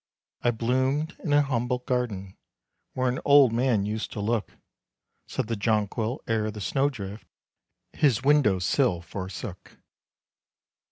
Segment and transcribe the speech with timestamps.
[0.41, 2.35] "I bloomed in an humble garden,
[2.93, 4.57] Where an old man used to look,"
[5.27, 7.27] Said the Johnquil, "ere the snow drift
[7.93, 9.77] His window sill forsook."